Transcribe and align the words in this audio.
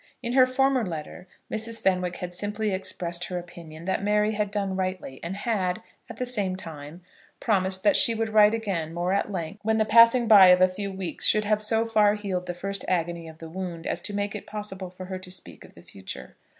In 0.23 0.33
her 0.33 0.47
former 0.47 0.83
letter 0.83 1.27
Mrs. 1.51 1.79
Fenwick 1.79 2.15
had 2.15 2.33
simply 2.33 2.73
expressed 2.73 3.25
her 3.25 3.37
opinion 3.37 3.85
that 3.85 4.03
Mary 4.03 4.31
had 4.31 4.49
done 4.49 4.75
rightly, 4.75 5.19
and 5.21 5.37
had, 5.37 5.83
at 6.09 6.17
the 6.17 6.25
same 6.25 6.55
time, 6.55 7.01
promised 7.39 7.83
that 7.83 7.95
she 7.95 8.15
would 8.15 8.29
write 8.29 8.55
again, 8.55 8.95
more 8.95 9.13
at 9.13 9.31
length, 9.31 9.59
when 9.61 9.77
the 9.77 9.85
passing 9.85 10.27
by 10.27 10.47
of 10.47 10.59
a 10.59 10.67
few 10.67 10.91
weeks 10.91 11.27
should 11.27 11.45
have 11.45 11.61
so 11.61 11.85
far 11.85 12.15
healed 12.15 12.47
the 12.47 12.55
first 12.55 12.83
agony 12.87 13.27
of 13.27 13.37
the 13.37 13.47
wound, 13.47 13.85
as 13.85 14.01
to 14.01 14.15
make 14.15 14.33
it 14.33 14.47
possible 14.47 14.89
for 14.89 15.05
her 15.05 15.19
to 15.19 15.29
speak 15.29 15.63
of 15.63 15.75
the 15.75 15.83
future. 15.83 16.35